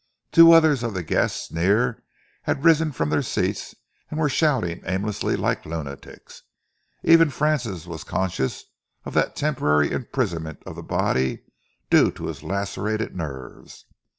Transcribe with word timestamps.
Two 0.31 0.51
other 0.51 0.71
of 0.71 0.95
the 0.95 1.03
guests 1.03 1.51
near 1.51 2.01
had 2.49 2.63
risen 2.63 2.91
from 2.91 3.11
their 3.11 3.21
seats 3.21 3.75
and 4.09 4.19
were 4.19 4.29
shouting 4.29 4.81
aimlessly 4.83 5.35
like 5.35 5.63
lunatics. 5.63 6.41
Even 7.03 7.29
Francis 7.29 7.85
was 7.85 8.03
conscious 8.03 8.63
of 9.05 9.13
that 9.13 9.35
temporary 9.35 9.91
imprisonment 9.91 10.63
of 10.65 10.75
the 10.75 10.81
body 10.81 11.43
due 11.91 12.09
to 12.13 12.25
his 12.25 12.41
lacerated 12.41 13.15
nerves. 13.15 13.85